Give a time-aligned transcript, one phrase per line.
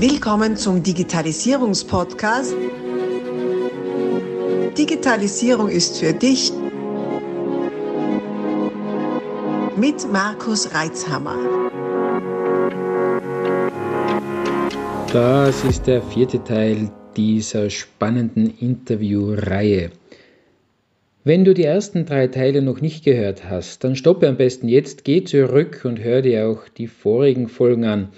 [0.00, 2.54] Willkommen zum Digitalisierungspodcast.
[4.78, 6.52] Digitalisierung ist für dich
[9.76, 11.36] mit Markus Reitzhammer.
[15.12, 19.90] Das ist der vierte Teil dieser spannenden Interviewreihe.
[21.24, 25.02] Wenn du die ersten drei Teile noch nicht gehört hast, dann stoppe am besten jetzt,
[25.02, 28.10] geh zurück und hör dir auch die vorigen Folgen an.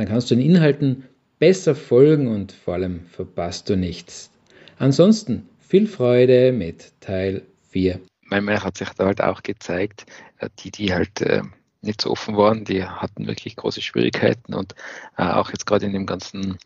[0.00, 1.04] Dann kannst du den Inhalten
[1.38, 4.30] besser folgen und vor allem verpasst du nichts.
[4.78, 8.00] Ansonsten viel Freude mit Teil 4.
[8.22, 10.06] Manchmal hat sich da halt auch gezeigt,
[10.38, 11.42] äh, die, die halt äh,
[11.82, 14.74] nicht so offen waren, die hatten wirklich große Schwierigkeiten und
[15.18, 16.56] äh, auch jetzt gerade in dem ganzen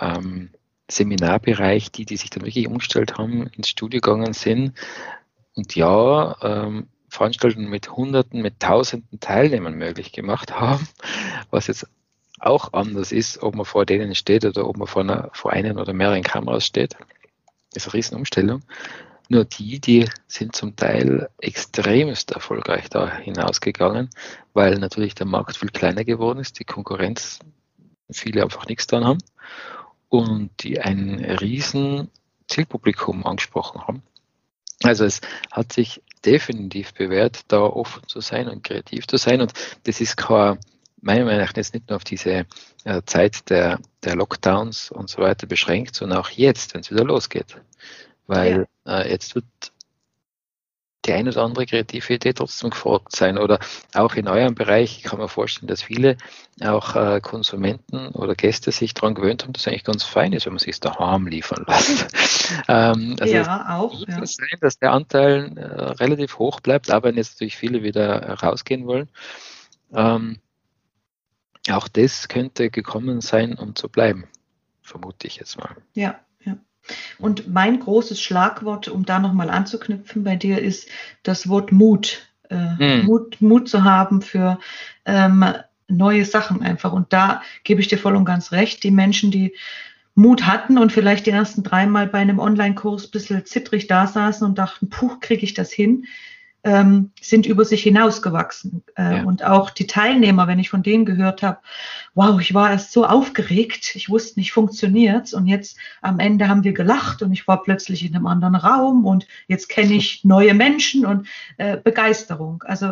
[0.00, 0.50] ähm,
[0.88, 4.74] Seminarbereich, die, die sich dann wirklich umgestellt haben, ins Studio gegangen sind
[5.56, 10.86] und ja, ähm, Veranstaltungen mit Hunderten, mit Tausenden Teilnehmern möglich gemacht haben,
[11.50, 11.88] was jetzt
[12.38, 15.78] auch anders ist, ob man vor denen steht oder ob man vor, einer, vor einen
[15.78, 16.96] oder mehreren Kameras steht.
[17.72, 18.62] Das ist eine Riesenumstellung.
[19.28, 24.10] Nur die, die sind zum Teil extremst erfolgreich da hinausgegangen,
[24.52, 27.40] weil natürlich der Markt viel kleiner geworden ist, die Konkurrenz,
[28.10, 29.18] viele einfach nichts dran haben
[30.08, 32.08] und die ein riesen
[32.48, 34.02] Zielpublikum angesprochen haben.
[34.84, 39.52] Also es hat sich definitiv bewährt, da offen zu sein und kreativ zu sein und
[39.84, 40.58] das ist kein
[41.06, 42.46] meiner Meinung nach jetzt nicht nur auf diese
[42.84, 47.04] äh, Zeit der, der Lockdowns und so weiter beschränkt, sondern auch jetzt, wenn es wieder
[47.04, 47.56] losgeht.
[48.26, 49.00] Weil ja.
[49.00, 49.46] äh, jetzt wird
[51.06, 53.38] die eine oder andere kreative Idee trotzdem gefragt sein.
[53.38, 53.60] Oder
[53.94, 56.16] auch in eurem Bereich kann man vorstellen, dass viele
[56.60, 60.46] auch äh, Konsumenten oder Gäste sich daran gewöhnt haben, dass es eigentlich ganz fein ist,
[60.46, 62.08] wenn man sich daheim liefern lässt.
[62.68, 63.94] ähm, also ja, auch.
[64.08, 64.26] Es ja.
[64.26, 65.62] sein, dass der Anteil äh,
[66.02, 69.08] relativ hoch bleibt, aber wenn jetzt natürlich viele wieder rausgehen wollen.
[69.94, 70.40] Ähm,
[71.72, 74.24] auch das könnte gekommen sein, um zu bleiben,
[74.82, 75.76] vermute ich jetzt mal.
[75.94, 76.56] Ja, ja.
[77.18, 80.88] Und mein großes Schlagwort, um da nochmal anzuknüpfen bei dir, ist
[81.22, 82.28] das Wort Mut.
[82.48, 83.06] Äh, mm.
[83.06, 84.60] Mut, Mut zu haben für
[85.04, 85.44] ähm,
[85.88, 86.92] neue Sachen einfach.
[86.92, 88.84] Und da gebe ich dir voll und ganz recht.
[88.84, 89.54] Die Menschen, die
[90.14, 94.46] Mut hatten und vielleicht die ersten dreimal bei einem Online-Kurs ein bisschen zittrig da saßen
[94.46, 96.06] und dachten, puh, kriege ich das hin,
[96.66, 98.82] ähm, sind über sich hinausgewachsen.
[98.96, 99.22] Äh, ja.
[99.22, 101.58] Und auch die Teilnehmer, wenn ich von denen gehört habe,
[102.14, 105.32] wow, ich war erst so aufgeregt, ich wusste nicht, funktioniert's.
[105.32, 109.06] Und jetzt am Ende haben wir gelacht und ich war plötzlich in einem anderen Raum
[109.06, 112.64] und jetzt kenne ich neue Menschen und äh, Begeisterung.
[112.66, 112.86] Also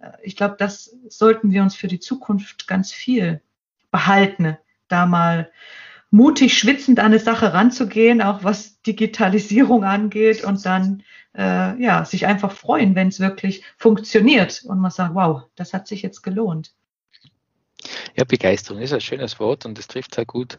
[0.00, 3.40] äh, ich glaube, das sollten wir uns für die Zukunft ganz viel
[3.92, 4.56] behalten,
[4.88, 5.52] da mal
[6.10, 11.04] mutig schwitzend an eine Sache ranzugehen, auch was Digitalisierung angeht und dann
[11.36, 15.86] äh, ja, sich einfach freuen, wenn es wirklich funktioniert und man sagt, wow, das hat
[15.86, 16.74] sich jetzt gelohnt.
[18.16, 20.58] Ja, Begeisterung ist ein schönes Wort und das trifft sehr gut.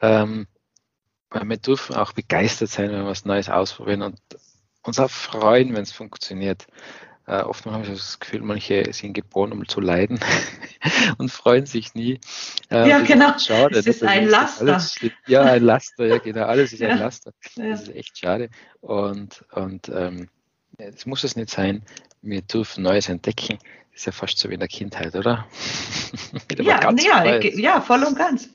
[0.00, 0.46] Ähm,
[1.30, 4.20] wir dürfen auch begeistert sein, wenn wir was Neues ausprobieren und
[4.82, 6.66] uns auch freuen, wenn es funktioniert.
[7.26, 10.20] Äh, oftmals habe ich das Gefühl, manche sind geboren, um zu leiden
[11.18, 12.20] und freuen sich nie.
[12.70, 13.36] Äh, ja, genau.
[13.36, 14.80] Schade, es ist ein Laster.
[15.26, 16.44] Ja, ein Laster, ja, genau.
[16.46, 16.90] Alles ist ja.
[16.90, 17.32] ein Laster.
[17.56, 18.48] Das ist echt schade.
[18.80, 20.28] Und, und ähm,
[20.78, 21.82] das muss es nicht sein.
[22.22, 23.58] Wir dürfen Neues entdecken.
[23.90, 25.48] Das ist ja fast so wie in der Kindheit, oder?
[26.60, 28.50] ja, ja, ja, voll und ganz.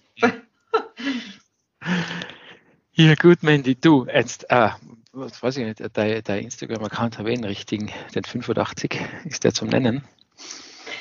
[2.94, 4.70] ja, gut, Mandy, du, jetzt, äh,
[5.14, 9.54] was weiß ich nicht, dein, dein Instagram-Account habe ich den richtigen, den 85, ist der
[9.54, 10.04] zum Nennen?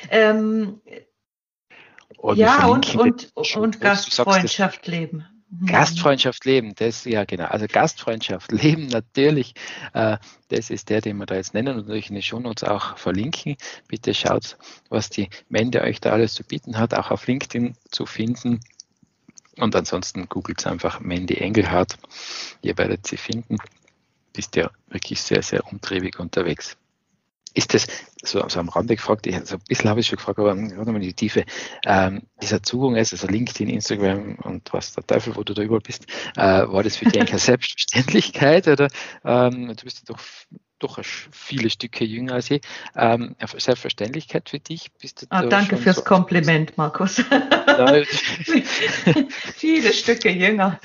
[0.09, 0.81] Ähm,
[2.35, 5.25] ja, und, und, und Gastfreundschaft leben.
[5.49, 5.65] Mhm.
[5.65, 7.45] Gastfreundschaft leben, das ja genau.
[7.45, 9.53] Also Gastfreundschaft leben natürlich,
[9.93, 10.17] äh,
[10.49, 13.55] das ist der, den wir da jetzt nennen und natürlich in den Shownotes auch verlinken.
[13.87, 14.57] Bitte schaut,
[14.89, 18.59] was die Mende euch da alles zu bieten hat, auch auf LinkedIn zu finden.
[19.57, 21.97] Und ansonsten googelt einfach Mandy Engelhardt.
[22.61, 23.57] Ihr werdet sie finden
[24.33, 26.77] bist ja wirklich sehr, sehr umtriebig unterwegs.
[27.53, 27.87] Ist das,
[28.23, 30.91] so, so am Rande gefragt, ich, so ein bisschen habe ich schon gefragt, aber gerade
[30.91, 31.43] mal die Tiefe,
[31.85, 35.81] ähm, dieser Zugang ist, also LinkedIn, Instagram und was der Teufel, wo du da überall
[35.81, 36.05] bist,
[36.37, 38.87] äh, war das für dich eigentlich eine Selbstverständlichkeit oder
[39.25, 40.19] ähm, du bist ja doch
[40.83, 40.99] doch
[41.31, 42.61] viele Stücke jünger als ich.
[42.95, 44.91] Ähm, Selbstverständlichkeit für dich?
[44.99, 47.15] Bist du ah, danke fürs so Kompliment, Markus.
[49.55, 50.79] viele Stücke jünger.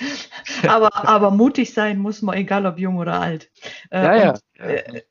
[0.66, 3.50] Aber, aber mutig sein muss man, egal ob jung oder alt.
[3.90, 4.30] Äh, ja, ja.
[4.30, 5.02] Und, äh,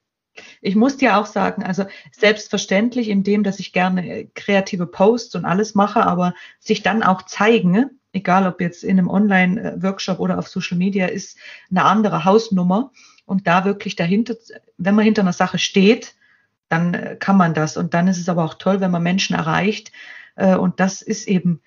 [0.61, 5.45] ich muss dir auch sagen, also selbstverständlich in dem, dass ich gerne kreative Posts und
[5.45, 10.47] alles mache, aber sich dann auch zeigen, egal ob jetzt in einem Online-Workshop oder auf
[10.47, 11.37] Social Media, ist
[11.69, 12.91] eine andere Hausnummer
[13.25, 14.35] und da wirklich dahinter,
[14.77, 16.15] wenn man hinter einer Sache steht,
[16.69, 17.77] dann äh, kann man das.
[17.77, 19.91] Und dann ist es aber auch toll, wenn man Menschen erreicht.
[20.35, 21.61] Äh, und das ist eben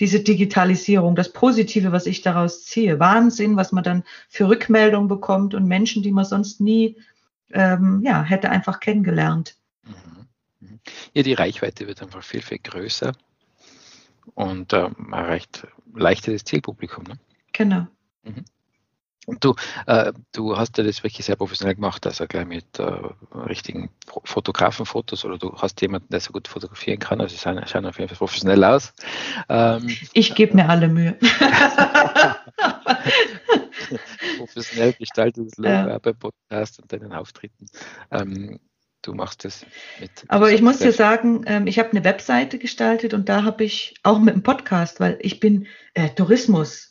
[0.00, 3.00] diese Digitalisierung, das Positive, was ich daraus ziehe.
[3.00, 6.96] Wahnsinn, was man dann für Rückmeldungen bekommt und Menschen, die man sonst nie
[7.50, 9.56] ähm, ja, hätte einfach kennengelernt.
[9.82, 10.28] Mhm.
[10.60, 10.80] Mhm.
[11.14, 13.12] Ja, die Reichweite wird einfach viel, viel größer
[14.34, 17.04] und äh, erreicht leichter das Zielpublikum.
[17.04, 17.18] Ne?
[17.52, 17.86] Genau.
[18.22, 18.44] Mhm.
[19.28, 19.54] Und du,
[19.86, 22.90] äh, du hast ja das wirklich sehr professionell gemacht, also gleich mit äh,
[23.34, 23.90] richtigen
[24.24, 27.98] Fotografenfotos oder du hast jemanden, der so gut fotografieren kann, also sie schauen, schauen auf
[27.98, 28.94] jeden Fall professionell aus.
[29.50, 31.18] Ähm, ich gebe mir alle Mühe.
[34.38, 35.98] professionell gestaltetes Logo ja.
[35.98, 37.66] bei Podcast und deinen Auftritten.
[38.10, 38.58] Ähm,
[39.02, 39.66] du machst es
[40.00, 40.24] mit.
[40.28, 43.94] Aber ich muss dir sagen, ähm, ich habe eine Webseite gestaltet und da habe ich
[44.04, 46.87] auch mit einem Podcast, weil ich bin äh, Tourismus.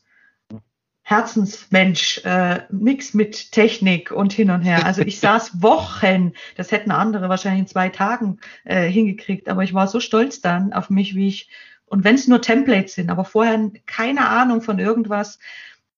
[1.10, 4.86] Herzensmensch, äh, nix mit Technik und hin und her.
[4.86, 9.74] Also ich saß Wochen, das hätten andere wahrscheinlich in zwei Tagen äh, hingekriegt, aber ich
[9.74, 11.50] war so stolz dann auf mich, wie ich,
[11.86, 15.40] und wenn es nur Templates sind, aber vorher keine Ahnung von irgendwas,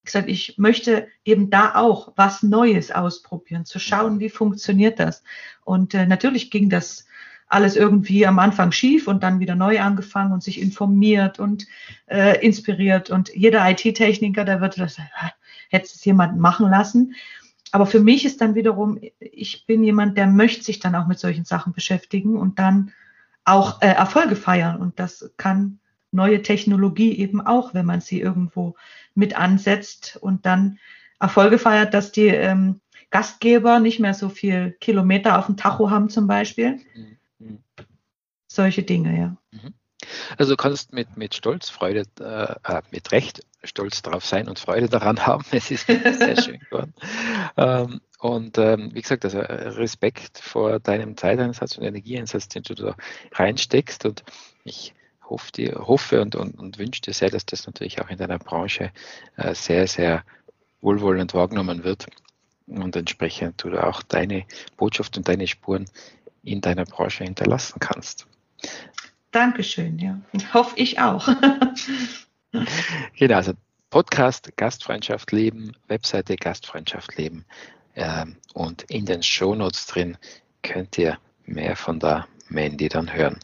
[0.05, 5.23] gesagt, ich möchte eben da auch was Neues ausprobieren, zu schauen, wie funktioniert das.
[5.65, 7.07] Und äh, natürlich ging das
[7.49, 11.65] alles irgendwie am Anfang schief und dann wieder neu angefangen und sich informiert und
[12.05, 13.09] äh, inspiriert.
[13.09, 15.01] Und jeder IT-Techniker, der wird das, äh,
[15.69, 17.15] hätte es jemanden machen lassen.
[17.71, 21.19] Aber für mich ist dann wiederum, ich bin jemand, der möchte sich dann auch mit
[21.19, 22.93] solchen Sachen beschäftigen und dann
[23.45, 24.77] auch äh, Erfolge feiern.
[24.77, 25.79] Und das kann
[26.11, 28.75] neue Technologie eben auch, wenn man sie irgendwo
[29.15, 30.77] mit ansetzt und dann
[31.19, 32.79] Erfolge feiert, dass die ähm,
[33.09, 36.79] Gastgeber nicht mehr so viel Kilometer auf dem Tacho haben zum Beispiel.
[36.95, 37.18] Mhm.
[38.47, 39.37] Solche Dinge, ja.
[39.51, 39.73] Mhm.
[40.37, 44.57] Also du kannst mit, mit Stolz, Freude, äh, äh mit Recht stolz darauf sein und
[44.59, 45.43] Freude daran haben.
[45.51, 46.93] Es ist sehr schön geworden.
[47.57, 52.95] Ähm, und ähm, wie gesagt, also Respekt vor deinem Zeiteinsatz und Energieeinsatz, den du da
[53.33, 54.05] reinsteckst.
[54.05, 54.23] Und
[54.63, 54.93] ich
[55.23, 58.39] hoffe, dir, hoffe und, und, und wünsche dir sehr, dass das natürlich auch in deiner
[58.39, 58.91] Branche
[59.37, 60.23] äh, sehr, sehr
[60.81, 62.07] wohlwollend wahrgenommen wird
[62.69, 64.45] und entsprechend du auch deine
[64.77, 65.85] Botschaft und deine Spuren
[66.43, 68.27] in deiner Branche hinterlassen kannst.
[69.31, 70.19] Dankeschön, ja.
[70.53, 71.27] Hoffe ich auch.
[73.17, 73.53] genau, also
[73.89, 77.45] Podcast Gastfreundschaft leben, Webseite Gastfreundschaft leben
[77.95, 80.17] ähm, und in den Shownotes drin
[80.63, 83.39] könnt ihr mehr von der Mandy dann hören.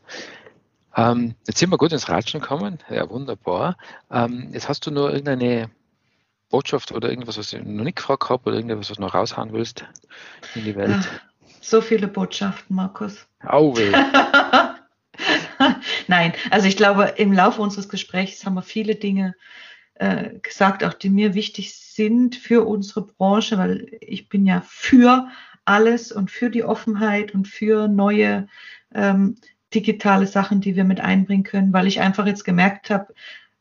[0.96, 2.80] Ähm, jetzt sind wir gut ins Ratschen gekommen.
[2.90, 3.78] Ja, wunderbar.
[4.10, 5.70] Ähm, jetzt hast du nur irgendeine
[6.50, 9.52] Botschaft oder irgendwas, was ich noch nicht gefragt habe oder irgendwas, was du noch raushauen
[9.52, 9.86] willst
[10.54, 10.96] in die Welt?
[11.00, 11.22] Ach,
[11.70, 13.28] so viele Botschaften, Markus.
[13.44, 13.92] Auwe.
[16.08, 19.36] Nein, also ich glaube, im Laufe unseres Gesprächs haben wir viele Dinge
[19.96, 25.28] äh, gesagt, auch die mir wichtig sind für unsere Branche, weil ich bin ja für
[25.64, 28.48] alles und für die Offenheit und für neue
[28.94, 29.36] ähm,
[29.74, 33.14] digitale Sachen, die wir mit einbringen können, weil ich einfach jetzt gemerkt habe,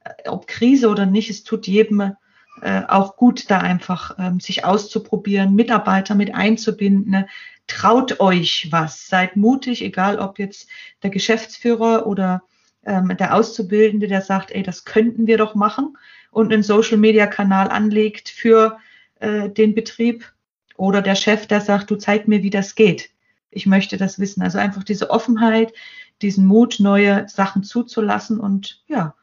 [0.05, 2.17] äh, ob Krise oder nicht, es tut jedem
[2.65, 7.11] äh, auch gut, da einfach ähm, sich auszuprobieren, Mitarbeiter mit einzubinden.
[7.11, 7.27] Ne?
[7.67, 10.69] Traut euch was, seid mutig, egal ob jetzt
[11.03, 12.43] der Geschäftsführer oder
[12.87, 15.99] ähm, der Auszubildende, der sagt, ey, das könnten wir doch machen
[16.31, 18.79] und einen Social-Media-Kanal anlegt für
[19.21, 20.33] äh, den Betrieb
[20.77, 23.11] oder der Chef, der sagt, du zeig mir, wie das geht.
[23.51, 24.43] Ich möchte das wissen.
[24.43, 25.75] Also einfach diese Offenheit,
[26.23, 29.15] diesen Mut, neue Sachen zuzulassen und ja,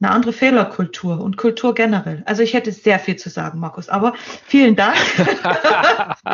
[0.00, 2.22] eine andere Fehlerkultur und Kultur generell.
[2.24, 4.14] Also ich hätte sehr viel zu sagen, Markus, aber
[4.44, 4.96] vielen Dank.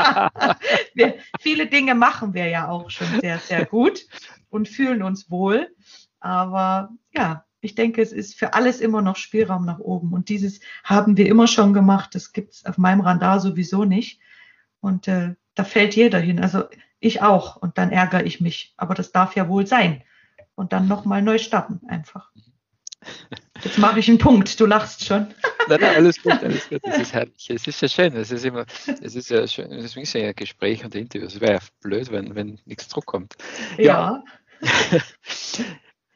[0.94, 4.06] wir, viele Dinge machen wir ja auch schon sehr, sehr gut
[4.50, 5.74] und fühlen uns wohl.
[6.20, 10.12] Aber ja, ich denke, es ist für alles immer noch Spielraum nach oben.
[10.12, 12.14] Und dieses haben wir immer schon gemacht.
[12.14, 14.20] Das gibt es auf meinem Radar sowieso nicht.
[14.80, 16.40] Und äh, da fällt jeder hin.
[16.40, 16.64] Also
[17.00, 17.56] ich auch.
[17.56, 18.74] Und dann ärgere ich mich.
[18.76, 20.02] Aber das darf ja wohl sein.
[20.54, 22.30] Und dann nochmal neu starten, einfach.
[23.62, 24.58] Jetzt mache ich einen Punkt.
[24.60, 25.34] Du lachst schon.
[25.68, 26.80] Nein, nein, alles gut, alles gut.
[26.84, 27.48] Das ist herrlich.
[27.48, 28.14] Es ist ja schön.
[28.16, 28.66] Es ist immer,
[29.00, 29.70] es ist ja schön.
[29.70, 31.26] Deswegen ist ja ein Gespräch und Interview.
[31.26, 33.34] Es wäre ja blöd, wenn, wenn nichts zurückkommt.
[33.78, 34.22] Ja.
[34.60, 35.00] Ja.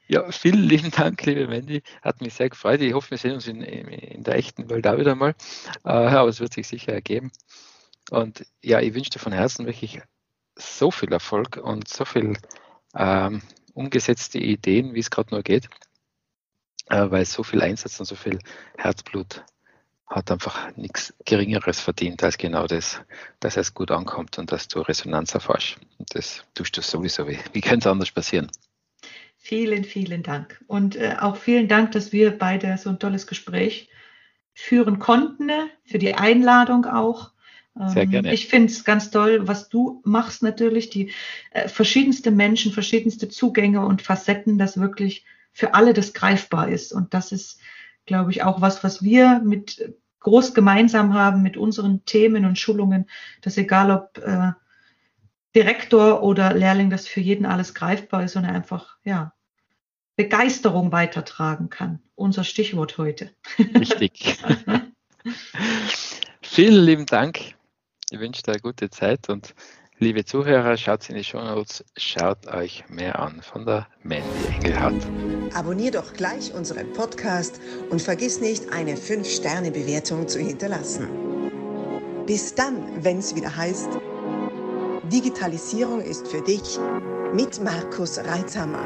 [0.09, 0.31] ja.
[0.31, 1.83] vielen lieben Dank, liebe Wendy.
[2.03, 2.83] Hat mich sehr gefreut.
[2.83, 5.35] Ich hoffe, wir sehen uns in, in der echten Welt auch wieder mal.
[5.85, 7.33] Äh, aber es wird sich sicher ergeben.
[8.11, 10.01] Und ja, ich wünsche dir von Herzen wirklich
[10.57, 12.37] so viel Erfolg und so viel
[12.95, 13.41] ähm,
[13.75, 15.69] umgesetzte Ideen, wie es gerade nur geht,
[16.91, 18.39] äh, weil so viel Einsatz und so viel
[18.77, 19.45] Herzblut
[20.07, 23.01] hat einfach nichts Geringeres verdient als genau das,
[23.41, 25.77] dass es gut ankommt und dass du Resonanz erfährst.
[25.99, 27.29] Und das tust du sowieso.
[27.29, 28.51] Wie, wie könnte es anders passieren?
[29.37, 30.63] Vielen, vielen Dank.
[30.67, 33.89] Und äh, auch vielen Dank, dass wir beide so ein tolles Gespräch
[34.55, 35.51] führen konnten,
[35.85, 37.31] für die Einladung auch.
[37.87, 38.35] Sehr ähm, gerne.
[38.35, 41.13] Ich finde es ganz toll, was du machst natürlich, die
[41.53, 46.93] äh, verschiedenste Menschen, verschiedenste Zugänge und Facetten, das wirklich für alle das greifbar ist.
[46.93, 47.61] Und das ist,
[48.07, 53.09] glaube ich, auch was, was wir mit groß gemeinsam haben mit unseren Themen und Schulungen,
[53.41, 54.53] dass egal ob äh,
[55.55, 59.33] Direktor oder Lehrling, dass für jeden alles greifbar ist und er einfach, ja,
[60.17, 62.01] Begeisterung weitertragen kann.
[62.17, 63.31] Unser Stichwort heute.
[63.59, 64.37] Richtig.
[66.43, 67.55] Vielen lieben Dank.
[68.11, 69.55] Ich wünsche dir eine gute Zeit und
[70.01, 74.95] liebe Zuhörer, schaut in die Show Notes, schaut euch mehr an von der Mandy Engelhardt.
[75.55, 81.09] Abonnier doch gleich unseren Podcast und vergiss nicht, eine 5-Sterne-Bewertung zu hinterlassen.
[82.27, 83.89] Bis dann, wenn es wieder heißt,
[85.05, 86.79] Digitalisierung ist für dich
[87.33, 88.85] mit Markus Reitzhammer.